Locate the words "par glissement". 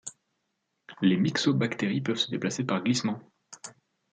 2.63-3.19